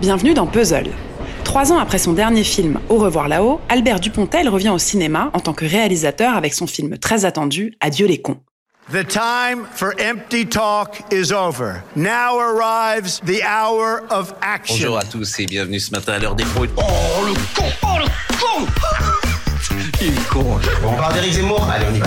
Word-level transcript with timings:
Bienvenue 0.00 0.32
dans 0.32 0.46
Puzzle. 0.46 0.90
Trois 1.42 1.72
ans 1.72 1.78
après 1.78 1.98
son 1.98 2.12
dernier 2.12 2.44
film 2.44 2.78
Au 2.88 2.98
revoir 2.98 3.26
là-haut, 3.26 3.60
Albert 3.68 3.98
Dupontel 4.00 4.48
revient 4.48 4.68
au 4.70 4.78
cinéma 4.78 5.30
en 5.34 5.40
tant 5.40 5.52
que 5.54 5.64
réalisateur 5.64 6.36
avec 6.36 6.54
son 6.54 6.66
film 6.68 6.98
très 6.98 7.24
attendu 7.24 7.74
Adieu 7.80 8.06
les 8.06 8.20
cons. 8.20 8.38
The 8.92 9.06
time 9.06 9.66
for 9.74 9.92
empty 10.00 10.46
talk 10.46 11.02
is 11.12 11.32
over. 11.32 11.82
Now 11.96 12.38
arrives 12.38 13.20
the 13.26 13.42
hour 13.42 14.02
of 14.10 14.32
action. 14.40 14.76
Bonjour 14.76 14.98
à 14.98 15.02
tous 15.04 15.40
et 15.40 15.46
bienvenue 15.46 15.80
ce 15.80 15.90
matin 15.90 16.12
à 16.12 16.18
l'heure 16.20 16.36
des 16.36 16.44
pros. 16.44 16.64
Oh 16.76 16.82
le 17.26 17.34
con 17.54 17.66
Oh 17.82 17.98
le 17.98 18.06
con 18.38 18.66
Il 20.00 20.08
est 20.08 20.28
con 20.28 20.58
On 20.86 20.92
parle 20.94 21.14
d'Éric 21.14 21.32
Zemmour 21.34 21.68
Allez, 21.70 21.86
on 21.90 21.94
y 21.94 21.98
va. 21.98 22.06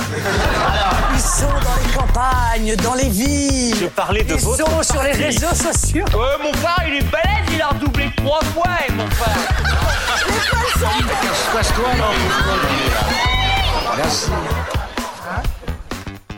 Ils 1.13 1.19
sont 1.19 1.45
dans 1.47 1.75
les 1.85 1.90
campagnes, 2.51 2.75
dans 2.77 2.93
les 2.93 3.09
villes. 3.09 3.75
Je 3.75 3.87
parlais 3.87 4.23
de 4.23 4.33
Ils 4.33 4.39
votre 4.39 4.83
sont 4.83 4.93
sur 4.93 5.03
les 5.03 5.11
réseaux 5.11 5.53
sociaux. 5.53 6.05
Ouais, 6.13 6.43
mon 6.43 6.53
frère, 6.53 6.83
il 6.87 6.95
est 6.95 7.11
balèze, 7.11 7.53
il 7.53 7.61
a 7.61 7.69
redoublé 7.69 8.09
trois 8.17 8.41
fois, 8.41 8.69
et 8.87 8.91
mon 8.91 9.07
frère. 9.07 9.37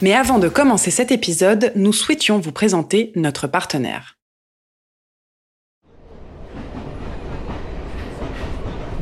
Mais 0.02 0.14
avant 0.14 0.40
de 0.40 0.50
commencer 0.50 0.92
cet 0.92 1.12
épisode, 1.12 1.72
nous 1.76 1.94
souhaitions 1.94 2.40
vous 2.40 2.52
présenter 2.52 3.12
notre 3.16 3.48
partenaire. 3.48 4.18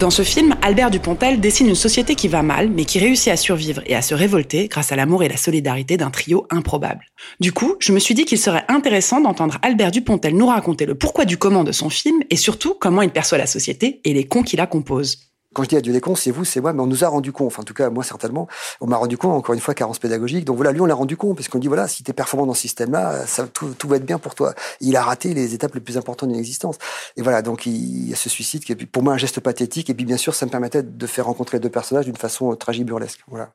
Dans 0.01 0.09
ce 0.09 0.23
film, 0.23 0.55
Albert 0.63 0.89
Dupontel 0.89 1.39
dessine 1.39 1.67
une 1.69 1.75
société 1.75 2.15
qui 2.15 2.27
va 2.27 2.41
mal, 2.41 2.71
mais 2.71 2.85
qui 2.85 2.97
réussit 2.97 3.31
à 3.31 3.37
survivre 3.37 3.83
et 3.85 3.93
à 3.93 4.01
se 4.01 4.15
révolter 4.15 4.67
grâce 4.67 4.91
à 4.91 4.95
l'amour 4.95 5.21
et 5.21 5.29
la 5.29 5.37
solidarité 5.37 5.95
d'un 5.95 6.09
trio 6.09 6.47
improbable. 6.49 7.05
Du 7.39 7.51
coup, 7.51 7.75
je 7.77 7.91
me 7.91 7.99
suis 7.99 8.15
dit 8.15 8.25
qu'il 8.25 8.39
serait 8.39 8.65
intéressant 8.67 9.21
d'entendre 9.21 9.59
Albert 9.61 9.91
Dupontel 9.91 10.35
nous 10.35 10.47
raconter 10.47 10.87
le 10.87 10.95
pourquoi 10.95 11.25
du 11.25 11.37
comment 11.37 11.63
de 11.63 11.71
son 11.71 11.91
film 11.91 12.19
et 12.31 12.35
surtout 12.35 12.73
comment 12.73 13.03
il 13.03 13.11
perçoit 13.11 13.37
la 13.37 13.45
société 13.45 14.01
et 14.03 14.15
les 14.15 14.25
cons 14.25 14.41
qui 14.41 14.55
la 14.55 14.65
composent. 14.65 15.30
Quand 15.53 15.63
je 15.63 15.69
dis 15.69 15.75
adieu 15.75 15.91
les 15.91 15.99
cons, 15.99 16.15
c'est 16.15 16.31
vous, 16.31 16.45
c'est 16.45 16.61
moi, 16.61 16.71
mais 16.71 16.81
on 16.81 16.87
nous 16.87 17.03
a 17.03 17.09
rendu 17.09 17.33
compte. 17.33 17.47
Enfin, 17.47 17.61
en 17.61 17.65
tout 17.65 17.73
cas, 17.73 17.89
moi, 17.89 18.03
certainement. 18.03 18.47
On 18.79 18.87
m'a 18.87 18.95
rendu 18.95 19.17
compte, 19.17 19.33
encore 19.33 19.53
une 19.53 19.59
fois, 19.59 19.73
carence 19.73 19.99
pédagogique. 19.99 20.45
Donc 20.45 20.55
voilà, 20.55 20.71
lui, 20.71 20.79
on 20.79 20.85
l'a 20.85 20.95
rendu 20.95 21.17
compte, 21.17 21.35
parce 21.35 21.49
qu'on 21.49 21.59
dit, 21.59 21.67
voilà, 21.67 21.89
si 21.89 22.03
t'es 22.03 22.13
performant 22.13 22.45
dans 22.45 22.53
ce 22.53 22.61
système-là, 22.61 23.25
ça, 23.27 23.47
tout, 23.47 23.73
tout 23.77 23.87
va 23.89 23.97
être 23.97 24.05
bien 24.05 24.17
pour 24.17 24.33
toi. 24.33 24.53
Il 24.79 24.95
a 24.95 25.03
raté 25.03 25.33
les 25.33 25.53
étapes 25.53 25.75
les 25.75 25.81
plus 25.81 25.97
importantes 25.97 26.29
d'une 26.29 26.39
existence. 26.39 26.77
Et 27.17 27.21
voilà, 27.21 27.41
donc 27.41 27.65
il 27.65 28.09
y 28.09 28.13
a 28.13 28.15
ce 28.15 28.29
suicide 28.29 28.63
qui 28.63 28.71
est 28.71 28.85
pour 28.85 29.03
moi 29.03 29.13
un 29.13 29.17
geste 29.17 29.41
pathétique. 29.41 29.89
Et 29.89 29.93
puis, 29.93 30.05
bien 30.05 30.17
sûr, 30.17 30.35
ça 30.35 30.45
me 30.45 30.51
permettait 30.51 30.83
de 30.83 31.07
faire 31.07 31.25
rencontrer 31.25 31.57
les 31.57 31.61
deux 31.61 31.69
personnages 31.69 32.05
d'une 32.05 32.15
façon 32.15 32.55
tragique-burlesque. 32.55 33.19
Voilà. 33.27 33.51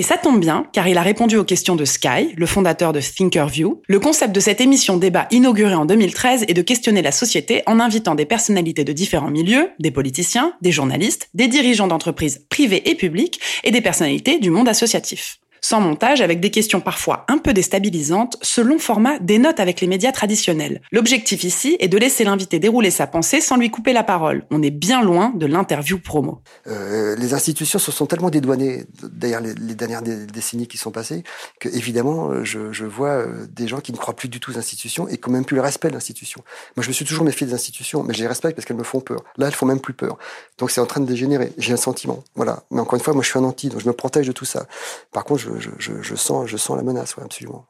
Et 0.00 0.02
ça 0.02 0.16
tombe 0.16 0.40
bien, 0.40 0.64
car 0.72 0.88
il 0.88 0.96
a 0.96 1.02
répondu 1.02 1.36
aux 1.36 1.44
questions 1.44 1.76
de 1.76 1.84
Sky, 1.84 2.32
le 2.34 2.46
fondateur 2.46 2.94
de 2.94 3.02
Thinkerview. 3.02 3.82
Le 3.86 4.00
concept 4.00 4.34
de 4.34 4.40
cette 4.40 4.62
émission 4.62 4.96
débat 4.96 5.28
inaugurée 5.30 5.74
en 5.74 5.84
2013 5.84 6.46
est 6.48 6.54
de 6.54 6.62
questionner 6.62 7.02
la 7.02 7.12
société 7.12 7.62
en 7.66 7.78
invitant 7.80 8.14
des 8.14 8.24
personnalités 8.24 8.82
de 8.82 8.94
différents 8.94 9.30
milieux, 9.30 9.68
des 9.78 9.90
politiciens, 9.90 10.54
des 10.62 10.72
journalistes, 10.72 11.28
des 11.34 11.48
dirigeants 11.48 11.86
d'entreprises 11.86 12.46
privées 12.48 12.88
et 12.88 12.94
publiques, 12.94 13.40
et 13.62 13.72
des 13.72 13.82
personnalités 13.82 14.38
du 14.38 14.48
monde 14.48 14.70
associatif. 14.70 15.38
Sans 15.60 15.80
montage, 15.80 16.20
avec 16.20 16.40
des 16.40 16.50
questions 16.50 16.80
parfois 16.80 17.24
un 17.28 17.38
peu 17.38 17.52
déstabilisantes, 17.52 18.36
ce 18.42 18.60
long 18.60 18.78
format 18.78 19.18
dénote 19.18 19.60
avec 19.60 19.80
les 19.80 19.86
médias 19.86 20.12
traditionnels. 20.12 20.80
L'objectif 20.92 21.44
ici 21.44 21.76
est 21.80 21.88
de 21.88 21.98
laisser 21.98 22.24
l'invité 22.24 22.58
dérouler 22.58 22.90
sa 22.90 23.06
pensée 23.06 23.40
sans 23.40 23.56
lui 23.56 23.70
couper 23.70 23.92
la 23.92 24.02
parole. 24.02 24.44
On 24.50 24.62
est 24.62 24.70
bien 24.70 25.02
loin 25.02 25.32
de 25.34 25.46
l'interview 25.46 25.98
promo. 25.98 26.40
Euh, 26.66 27.16
les 27.16 27.34
institutions 27.34 27.78
se 27.78 27.92
sont 27.92 28.06
tellement 28.06 28.30
dédouanées 28.30 28.84
derrière 29.12 29.40
les, 29.40 29.54
dernières 29.74 30.02
dé- 30.02 30.26
décennies 30.26 30.66
qui 30.66 30.78
sont 30.78 30.90
passées 30.90 31.22
que 31.58 31.68
évidemment 31.68 32.44
je, 32.44 32.72
je 32.72 32.84
vois 32.84 33.08
euh, 33.10 33.46
des 33.50 33.68
gens 33.68 33.80
qui 33.80 33.92
ne 33.92 33.96
croient 33.96 34.16
plus 34.16 34.28
du 34.28 34.40
tout 34.40 34.52
aux 34.52 34.58
institutions 34.58 35.08
et 35.08 35.18
qui 35.18 35.28
ont 35.28 35.32
même 35.32 35.44
plus 35.44 35.56
le 35.56 35.62
respect 35.62 35.88
de 35.88 35.94
l'institution. 35.94 36.42
Moi 36.76 36.82
je 36.82 36.88
me 36.88 36.92
suis 36.92 37.04
toujours 37.04 37.24
méfié 37.24 37.46
des 37.46 37.54
institutions, 37.54 38.02
mais 38.02 38.14
je 38.14 38.20
les 38.20 38.26
respecte 38.28 38.56
parce 38.56 38.66
qu'elles 38.66 38.76
me 38.76 38.82
font 38.84 39.00
peur. 39.00 39.22
Là 39.36 39.46
elles 39.46 39.54
font 39.54 39.66
même 39.66 39.80
plus 39.80 39.94
peur. 39.94 40.18
Donc 40.58 40.70
c'est 40.70 40.80
en 40.80 40.86
train 40.86 41.00
de 41.00 41.06
dégénérer. 41.06 41.52
J'ai 41.58 41.72
un 41.72 41.76
sentiment, 41.76 42.22
voilà. 42.34 42.62
Mais 42.70 42.80
encore 42.80 42.94
une 42.94 43.02
fois, 43.04 43.14
moi 43.14 43.22
je 43.22 43.28
suis 43.28 43.38
un 43.38 43.44
anti, 43.44 43.68
donc 43.68 43.80
je 43.80 43.86
me 43.86 43.92
protège 43.92 44.26
de 44.26 44.32
tout 44.32 44.44
ça. 44.44 44.66
Par 45.12 45.24
contre, 45.24 45.40
je, 45.58 46.14
sens, 46.14 46.68
la 46.70 46.82
menace, 46.82 47.16
absolument. 47.18 47.66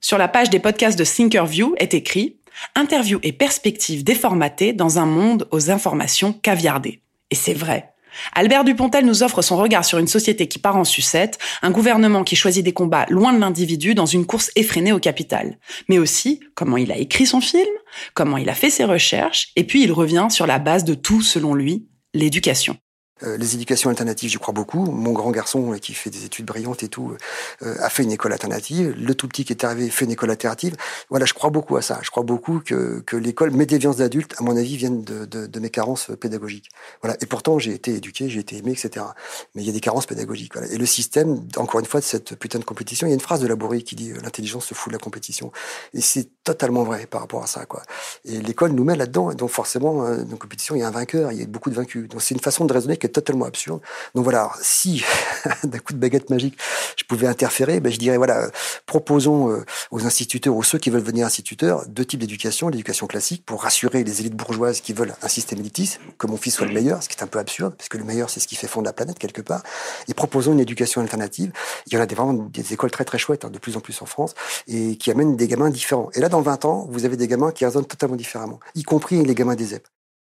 Sur 0.00 0.18
la 0.18 0.28
page 0.28 0.50
des 0.50 0.60
podcasts 0.60 0.98
de 0.98 1.04
Thinkerview 1.04 1.74
est 1.78 1.94
écrit 1.94 2.40
Interview 2.74 3.18
et 3.22 3.32
perspectives 3.32 4.04
déformatées 4.04 4.72
dans 4.72 4.98
un 4.98 5.06
monde 5.06 5.46
aux 5.50 5.70
informations 5.70 6.32
caviardées. 6.32 7.02
Et 7.30 7.34
c'est 7.34 7.54
vrai. 7.54 7.92
Albert 8.34 8.64
Dupontel 8.64 9.04
nous 9.04 9.22
offre 9.22 9.42
son 9.42 9.56
regard 9.56 9.84
sur 9.84 9.98
une 9.98 10.08
société 10.08 10.48
qui 10.48 10.58
part 10.58 10.76
en 10.76 10.84
sucette, 10.84 11.38
un 11.62 11.70
gouvernement 11.70 12.24
qui 12.24 12.36
choisit 12.36 12.64
des 12.64 12.72
combats 12.72 13.06
loin 13.10 13.32
de 13.32 13.38
l'individu 13.38 13.94
dans 13.94 14.06
une 14.06 14.26
course 14.26 14.50
effrénée 14.56 14.92
au 14.92 14.98
capital. 14.98 15.58
Mais 15.88 15.98
aussi 15.98 16.40
comment 16.54 16.76
il 16.76 16.92
a 16.92 16.96
écrit 16.96 17.26
son 17.26 17.40
film, 17.40 17.68
comment 18.14 18.38
il 18.38 18.48
a 18.48 18.54
fait 18.54 18.70
ses 18.70 18.84
recherches, 18.84 19.48
et 19.56 19.64
puis 19.64 19.82
il 19.82 19.92
revient 19.92 20.28
sur 20.30 20.46
la 20.46 20.58
base 20.58 20.84
de 20.84 20.94
tout, 20.94 21.20
selon 21.20 21.54
lui, 21.54 21.88
l'éducation. 22.14 22.78
Euh, 23.22 23.36
les 23.38 23.54
éducations 23.54 23.88
alternatives, 23.88 24.30
j'y 24.30 24.36
crois 24.36 24.52
beaucoup. 24.52 24.84
Mon 24.84 25.12
grand 25.12 25.30
garçon, 25.30 25.72
euh, 25.72 25.78
qui 25.78 25.94
fait 25.94 26.10
des 26.10 26.24
études 26.26 26.44
brillantes 26.44 26.82
et 26.82 26.88
tout, 26.88 27.16
euh, 27.62 27.74
a 27.80 27.88
fait 27.88 28.02
une 28.02 28.12
école 28.12 28.32
alternative. 28.32 28.94
Le 28.98 29.14
tout 29.14 29.26
petit 29.26 29.44
qui 29.44 29.52
est 29.54 29.64
arrivé 29.64 29.88
fait 29.88 30.04
une 30.04 30.10
école 30.10 30.30
alternative. 30.30 30.76
Voilà, 31.08 31.24
je 31.24 31.32
crois 31.32 31.48
beaucoup 31.48 31.76
à 31.76 31.82
ça. 31.82 31.98
Je 32.02 32.10
crois 32.10 32.24
beaucoup 32.24 32.60
que, 32.60 33.00
que 33.06 33.16
l'école, 33.16 33.52
mes 33.52 33.64
déviances 33.64 33.96
d'adultes, 33.96 34.34
à 34.38 34.42
mon 34.42 34.56
avis, 34.56 34.76
viennent 34.76 35.02
de, 35.02 35.24
de, 35.24 35.46
de 35.46 35.60
mes 35.60 35.70
carences 35.70 36.10
pédagogiques. 36.20 36.68
Voilà. 37.00 37.16
Et 37.22 37.26
pourtant, 37.26 37.58
j'ai 37.58 37.72
été 37.72 37.94
éduqué, 37.94 38.28
j'ai 38.28 38.40
été 38.40 38.56
aimé, 38.56 38.72
etc. 38.72 39.06
Mais 39.54 39.62
il 39.62 39.66
y 39.66 39.70
a 39.70 39.72
des 39.72 39.80
carences 39.80 40.06
pédagogiques. 40.06 40.52
Voilà. 40.54 40.70
Et 40.70 40.76
le 40.76 40.86
système, 40.86 41.48
encore 41.56 41.80
une 41.80 41.86
fois, 41.86 42.00
de 42.00 42.04
cette 42.04 42.36
putain 42.36 42.58
de 42.58 42.64
compétition, 42.64 43.06
il 43.06 43.10
y 43.10 43.12
a 43.12 43.14
une 43.14 43.20
phrase 43.20 43.40
de 43.40 43.46
Laborie 43.46 43.82
qui 43.82 43.96
dit 43.96 44.12
euh, 44.12 44.18
l'intelligence 44.22 44.66
se 44.66 44.74
fout 44.74 44.92
de 44.92 44.96
la 44.96 45.00
compétition. 45.02 45.52
Et 45.94 46.02
c'est 46.02 46.28
totalement 46.44 46.84
vrai 46.84 47.06
par 47.06 47.22
rapport 47.22 47.42
à 47.42 47.46
ça, 47.46 47.64
quoi. 47.64 47.82
Et 48.26 48.40
l'école 48.40 48.72
nous 48.72 48.84
met 48.84 48.96
là-dedans. 48.96 49.32
Donc, 49.32 49.48
forcément, 49.48 50.04
euh, 50.04 50.22
dans 50.22 50.32
la 50.32 50.36
compétition, 50.36 50.74
il 50.74 50.80
y 50.80 50.82
a 50.82 50.88
un 50.88 50.90
vainqueur, 50.90 51.32
il 51.32 51.38
y 51.38 51.42
a 51.42 51.46
beaucoup 51.46 51.70
de 51.70 51.74
vaincus. 51.74 52.08
Donc, 52.08 52.20
c'est 52.20 52.34
une 52.34 52.40
façon 52.40 52.66
de 52.66 52.72
raisonner 52.74 52.98
qui 53.06 53.10
est 53.10 53.14
totalement 53.14 53.44
absurde. 53.44 53.80
Donc 54.14 54.24
voilà, 54.24 54.40
alors, 54.40 54.56
si 54.60 55.04
d'un 55.64 55.78
coup 55.78 55.92
de 55.92 55.98
baguette 55.98 56.30
magique, 56.30 56.58
je 56.96 57.04
pouvais 57.04 57.26
interférer, 57.26 57.80
ben, 57.80 57.92
je 57.92 57.98
dirais 57.98 58.16
voilà, 58.16 58.50
proposons 58.86 59.50
euh, 59.50 59.64
aux 59.90 60.04
instituteurs 60.06 60.54
ou 60.54 60.62
ceux 60.62 60.78
qui 60.78 60.90
veulent 60.90 61.02
devenir 61.02 61.26
instituteurs 61.26 61.84
deux 61.86 62.04
types 62.04 62.20
d'éducation, 62.20 62.68
l'éducation 62.68 63.06
classique 63.06 63.44
pour 63.44 63.62
rassurer 63.62 64.04
les 64.04 64.20
élites 64.20 64.34
bourgeoises 64.34 64.80
qui 64.80 64.92
veulent 64.92 65.14
un 65.22 65.28
système 65.28 65.58
élitiste, 65.60 66.00
que 66.18 66.26
mon 66.26 66.36
fils 66.36 66.54
soit 66.54 66.66
le 66.66 66.72
meilleur, 66.72 67.02
ce 67.02 67.08
qui 67.08 67.16
est 67.16 67.22
un 67.22 67.26
peu 67.26 67.38
absurde 67.38 67.74
parce 67.76 67.88
que 67.88 67.98
le 67.98 68.04
meilleur 68.04 68.30
c'est 68.30 68.40
ce 68.40 68.48
qui 68.48 68.56
fait 68.56 68.66
fondre 68.66 68.86
la 68.86 68.92
planète 68.92 69.18
quelque 69.18 69.42
part. 69.42 69.62
Et 70.08 70.14
proposons 70.14 70.52
une 70.52 70.60
éducation 70.60 71.00
alternative. 71.00 71.52
Il 71.86 71.94
y 71.94 71.96
en 71.96 72.00
a 72.00 72.06
des, 72.06 72.14
vraiment 72.14 72.32
des 72.32 72.72
écoles 72.72 72.90
très 72.90 73.04
très 73.04 73.18
chouettes, 73.18 73.44
hein, 73.44 73.50
de 73.50 73.58
plus 73.58 73.76
en 73.76 73.80
plus 73.80 74.00
en 74.02 74.06
France, 74.06 74.34
et 74.66 74.96
qui 74.96 75.10
amènent 75.10 75.36
des 75.36 75.48
gamins 75.48 75.70
différents. 75.70 76.10
Et 76.14 76.20
là, 76.20 76.28
dans 76.28 76.40
20 76.40 76.64
ans, 76.64 76.86
vous 76.90 77.04
avez 77.04 77.16
des 77.16 77.28
gamins 77.28 77.52
qui 77.52 77.64
raisonnent 77.64 77.86
totalement 77.86 78.16
différemment, 78.16 78.60
y 78.74 78.82
compris 78.82 79.24
les 79.24 79.34
gamins 79.34 79.54
des 79.54 79.66
ZEP. 79.66 79.86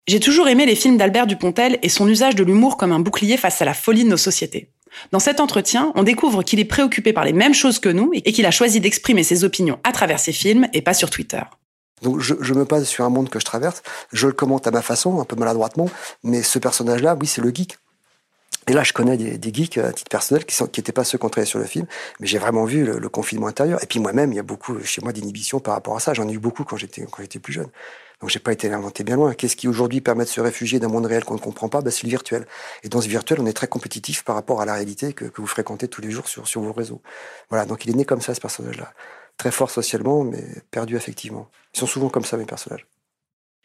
J'ai 0.10 0.20
toujours 0.20 0.48
aimé 0.48 0.66
les 0.66 0.76
films 0.76 0.98
d'Albert 0.98 1.28
Dupontel 1.28 1.78
et 1.84 1.88
son 1.88 2.08
usage 2.08 2.34
de 2.34 2.44
l'humour 2.44 2.78
comme 2.78 2.92
un 2.92 3.00
bouclier 3.00 3.38
face 3.38 3.62
à 3.62 3.66
la 3.66 3.76
folie 3.76 4.06
de 4.06 4.10
nos 4.10 4.18
sociétés. 4.18 4.72
Dans 5.12 5.20
cet 5.20 5.40
entretien, 5.40 5.92
on 5.94 6.02
découvre 6.02 6.42
qu'il 6.42 6.60
est 6.60 6.66
préoccupé 6.66 7.14
par 7.14 7.26
les 7.26 7.32
mêmes 7.32 7.54
choses 7.54 7.78
que 7.78 7.90
nous 7.90 8.10
et 8.16 8.34
qu'il 8.34 8.48
a 8.48 8.50
choisi 8.50 8.80
d'exprimer 8.80 9.22
ses 9.22 9.44
opinions 9.44 9.78
à 9.84 9.92
travers 9.92 10.20
ses 10.20 10.32
films 10.32 10.68
et 10.74 10.82
pas 10.82 10.96
sur 10.96 11.12
Twitter. 11.12 11.44
Donc 12.02 12.22
je, 12.22 12.54
me 12.56 12.66
base 12.66 12.86
sur 12.86 13.06
un 13.06 13.10
monde 13.10 13.30
que 13.30 13.40
je 13.40 13.46
traverse, 13.46 13.84
je 14.12 14.26
le 14.26 14.34
commente 14.34 14.66
à 14.66 14.72
ma 14.72 14.82
façon, 14.82 15.22
un 15.22 15.26
peu 15.26 15.36
maladroitement, 15.36 15.92
mais 16.24 16.42
ce 16.42 16.58
personnage-là, 16.58 17.16
oui, 17.22 17.28
c'est 17.28 17.44
le 17.44 17.54
geek. 17.54 17.78
Et 18.70 18.74
là, 18.74 18.84
je 18.84 18.94
connais 18.94 19.18
des, 19.18 19.52
geeks 19.54 19.80
à 19.80 19.92
titre 19.92 20.12
personnel 20.12 20.46
qui 20.46 20.62
n'étaient 20.62 20.92
pas 20.92 21.04
ceux 21.04 21.18
qui 21.18 21.26
ont 21.26 21.30
travaillé 21.30 21.50
sur 21.50 21.58
le 21.58 21.66
film, 21.66 21.88
mais 22.20 22.28
j'ai 22.28 22.38
vraiment 22.38 22.66
vu 22.66 22.86
le, 22.86 23.10
confinement 23.10 23.48
intérieur. 23.48 23.84
Et 23.84 23.88
puis 23.88 24.00
moi-même, 24.00 24.32
il 24.32 24.36
y 24.36 24.40
a 24.40 24.44
beaucoup 24.44 24.80
chez 24.84 25.02
moi 25.02 25.12
d'inhibition 25.12 25.60
par 25.60 25.74
rapport 25.74 25.96
à 25.96 26.00
ça. 26.00 26.14
J'en 26.14 26.30
ai 26.30 26.34
eu 26.34 26.38
beaucoup 26.38 26.64
quand 26.64 26.78
j'étais 26.78 27.40
plus 27.40 27.52
jeune. 27.52 27.70
Donc 28.22 28.30
j'ai 28.30 28.38
pas 28.38 28.52
été 28.54 28.72
inventé 28.72 29.04
bien 29.04 29.16
loin. 29.16 29.34
Qu'est-ce 29.34 29.56
qui 29.56 29.68
aujourd'hui 29.68 30.02
permet 30.02 30.24
de 30.24 30.30
se 30.30 30.40
réfugier 30.40 30.80
d'un 30.80 30.88
monde 30.88 31.08
réel 31.08 31.26
qu'on 31.26 31.34
ne 31.34 31.40
comprend 31.40 31.68
pas? 31.68 31.82
Ben, 31.82 31.90
C'est 31.90 32.04
le 32.04 32.10
virtuel. 32.10 32.46
Et 32.84 32.90
dans 32.90 33.02
ce 33.02 33.08
virtuel, 33.08 33.40
on 33.42 33.48
est 33.48 33.54
très 33.54 33.68
compétitif 33.68 34.24
par 34.24 34.36
rapport 34.36 34.62
à 34.62 34.66
la 34.66 34.76
réalité 34.76 35.14
que, 35.14 35.26
que 35.26 35.42
vous 35.42 35.48
fréquentez 35.48 35.88
tous 35.88 36.02
les 36.02 36.12
jours 36.12 36.28
sur, 36.28 36.48
sur 36.48 36.62
vos 36.62 36.74
réseaux. 36.74 37.02
Voilà, 37.50 37.66
donc 37.66 37.86
il 37.86 37.92
est 37.92 37.96
né 37.96 38.06
comme 38.06 38.22
ça, 38.22 38.36
ce 38.36 38.40
personnage-là. 38.40 38.94
Très 39.38 39.50
fort 39.50 39.72
socialement, 39.72 40.24
mais 40.24 40.44
perdu 40.70 40.96
affectivement. 40.96 41.50
Ils 41.74 41.80
sont 41.80 41.88
souvent 41.88 42.10
comme 42.10 42.26
ça, 42.26 42.38
mes 42.38 42.46
personnages. 42.46 42.86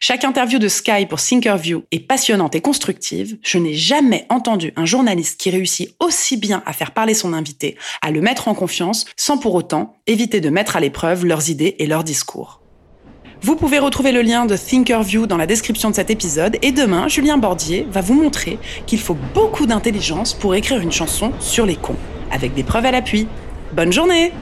Chaque 0.06 0.24
interview 0.24 0.58
de 0.58 0.68
Sky 0.68 1.06
pour 1.08 1.18
Thinkerview 1.18 1.84
est 1.90 2.00
passionnante 2.00 2.54
et 2.54 2.60
constructive. 2.60 3.38
Je 3.42 3.56
n'ai 3.56 3.72
jamais 3.72 4.26
entendu 4.28 4.70
un 4.76 4.84
journaliste 4.84 5.40
qui 5.40 5.48
réussit 5.48 5.96
aussi 5.98 6.36
bien 6.36 6.62
à 6.66 6.74
faire 6.74 6.90
parler 6.90 7.14
son 7.14 7.32
invité, 7.32 7.78
à 8.02 8.10
le 8.10 8.20
mettre 8.20 8.48
en 8.48 8.54
confiance, 8.54 9.06
sans 9.16 9.38
pour 9.38 9.54
autant 9.54 9.96
éviter 10.06 10.42
de 10.42 10.50
mettre 10.50 10.76
à 10.76 10.80
l'épreuve 10.80 11.24
leurs 11.24 11.48
idées 11.48 11.76
et 11.78 11.86
leurs 11.86 12.04
discours. 12.04 12.60
Vous 13.40 13.56
pouvez 13.56 13.78
retrouver 13.78 14.12
le 14.12 14.20
lien 14.20 14.44
de 14.44 14.58
Thinkerview 14.58 15.26
dans 15.26 15.38
la 15.38 15.46
description 15.46 15.88
de 15.88 15.94
cet 15.94 16.10
épisode 16.10 16.58
et 16.60 16.70
demain, 16.70 17.08
Julien 17.08 17.38
Bordier 17.38 17.86
va 17.90 18.02
vous 18.02 18.12
montrer 18.12 18.58
qu'il 18.86 19.00
faut 19.00 19.16
beaucoup 19.32 19.64
d'intelligence 19.64 20.34
pour 20.34 20.54
écrire 20.54 20.80
une 20.80 20.92
chanson 20.92 21.32
sur 21.40 21.64
les 21.64 21.76
cons, 21.76 21.96
avec 22.30 22.52
des 22.52 22.62
preuves 22.62 22.84
à 22.84 22.90
l'appui. 22.90 23.26
Bonne 23.72 23.90
journée 23.90 24.34